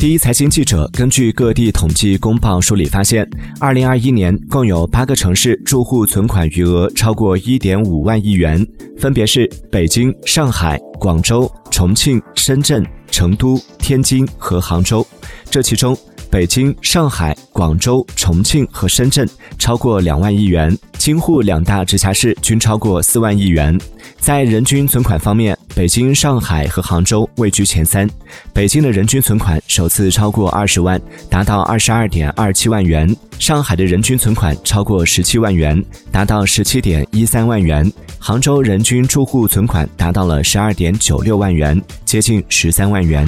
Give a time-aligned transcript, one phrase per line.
[0.00, 8.66] 第一财经记者根据各地统计公报梳理发现，二零二一年共有八个城市住户存款余额超过一点五万亿元，
[8.96, 15.06] 分别是北京、上海、广州、重庆、深圳、成都、天津和杭州。
[15.50, 15.94] 这其中，
[16.30, 19.28] 北京、上海、广州、重庆和深圳
[19.58, 23.76] 超过两万亿元，京沪两大直辖市均超过四万亿元。
[24.20, 28.08] 在人均存款方面，北京、上海和杭州位居前三。
[28.52, 33.08] 北京的人均存款首次超过二十万，达到二十二点二七万元；
[33.40, 37.84] 上海的人均存款超过十七万元，达到十七点一三万元；
[38.20, 43.26] 杭州人均住户存款达到了十二点九六万元，接近十三万元。